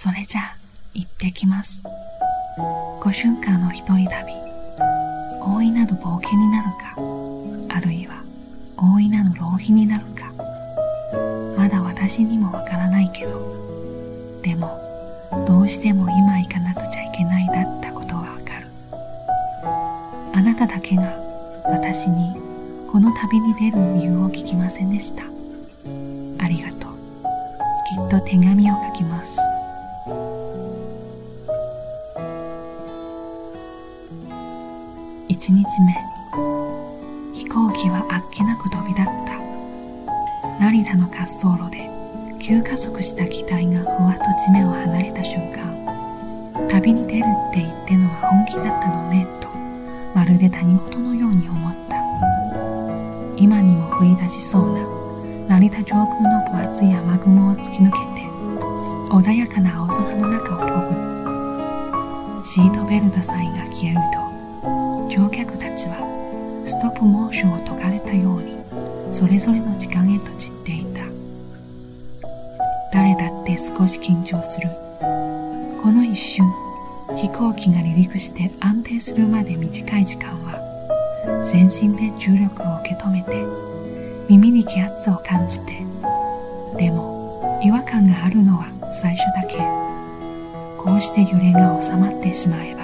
[0.00, 0.56] それじゃあ
[0.94, 1.82] 行ってきます。
[3.00, 4.32] 5瞬間の一人旅
[5.42, 6.68] 大いなる冒険になる
[7.68, 8.22] かあるいは
[8.76, 10.32] 大いなる浪費になるか。
[11.56, 14.78] まだ私にもわからないけどでも
[15.48, 18.68] どうしても今行かなくちゃいけないだったことはわかる。
[20.32, 21.02] あなただけが
[21.64, 22.36] 私に
[22.92, 25.24] この旅に出る理由を聞きませんでした。
[26.44, 26.94] ありがとう。
[27.98, 29.47] きっと手紙を書きます。
[35.38, 35.94] 1日目。
[37.32, 39.38] 飛行機はあっけなく飛び立った。
[40.58, 41.88] 成田の滑走路で
[42.40, 49.48] 急加速した機体がふわっと地面を離れた瞬間旅に出るって言ってのは本気だったのねと
[50.12, 51.94] まるで他人事のように思った。
[53.36, 54.80] 今にも降り出しそうな
[55.60, 58.26] 成田上空の分厚い雨雲を突き抜けて
[59.14, 60.66] 穏やかな青空の中を飛
[62.42, 62.44] ぶ。
[62.44, 64.27] シートベルトさえが消えると
[65.08, 68.58] 乗客たちはストップモーションを解かれたように
[69.12, 71.00] それぞれの時間へと散っていた。
[72.92, 74.68] 誰だって少し緊張する。
[75.82, 76.44] この一瞬
[77.16, 83.44] 飛行機が離陸して安定するまで短い時間は全身で重力を受け止めて
[84.28, 85.84] 耳に気圧を感じて
[86.76, 88.66] でも違和感があるのは
[89.00, 89.56] 最初だけ。
[90.78, 92.77] こうして揺れが収まってしまえば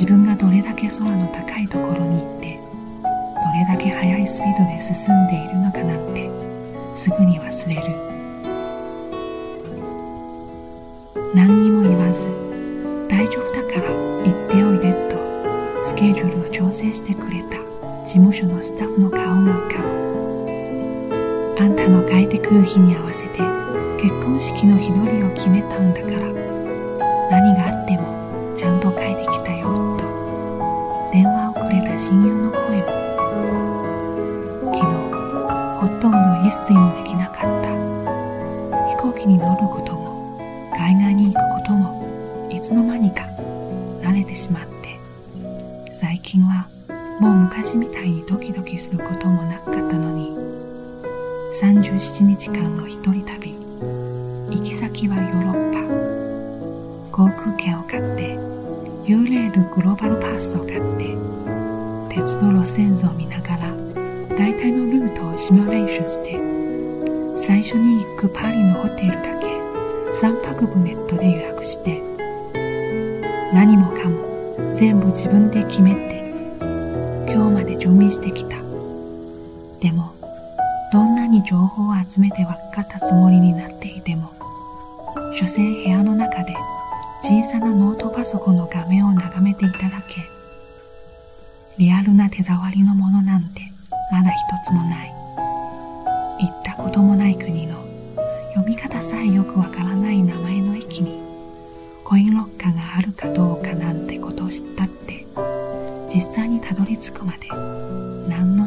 [0.00, 6.30] 自分がどれだけ空の高いところに行ってどれだけ速いスピードで進んでいるのかなんて
[6.96, 7.82] すぐに忘れる。
[11.34, 12.26] 何にも言わず
[13.10, 15.18] 大丈夫だから行っておいでと
[15.84, 17.58] スケジュールを調整してくれた
[18.06, 19.82] 事務所のスタッフの顔が浮か。
[21.58, 23.40] ぶあんたの帰ってくる日に合わせて
[24.02, 26.32] 結婚式の日取りを決めたんだから
[27.30, 27.79] 何があって
[35.80, 37.70] ほとんど一睡もできなかった。
[38.90, 43.22] 飛行機に乗ることも海外に行くこともいつの間にか
[44.02, 44.98] 慣れてしまって
[45.94, 46.68] 最近は
[47.18, 50.36] もう昔みたいにドキドキすることもなかったのに
[51.62, 53.54] 37日間の一人旅
[54.50, 55.80] 行き先はヨーロッパ。
[57.16, 58.32] 航空券を買って
[59.04, 61.16] ユーレールグローバルパースを買って
[62.14, 63.69] 鉄道路線図を見ながら
[64.40, 69.48] 大体のルートをシミュレーションして最初に行くパリのホテルだけ
[70.18, 72.00] 3泊分ネットで予約して
[73.52, 76.32] 何もかも全部自分で決めて
[77.30, 78.56] 今日まで準備してきた。
[79.78, 80.14] でも
[80.90, 84.32] どんなに情報を集めて分かったつもりになっていても
[85.34, 86.56] 所詮部屋の中で
[87.22, 90.22] 小さなノートパソコンの画面を眺めていただけ。
[91.76, 93.69] リアルな手触りのものなんて
[94.10, 95.20] まだ一つもない。
[96.40, 97.84] 行ったこともない国の
[98.54, 101.20] 読み方さえよくわからない名前の駅に
[102.02, 105.26] コインロッカーがあるかどうかなんてことを知ったって
[106.12, 107.48] 実際にたどり着くまで
[108.26, 108.66] 何の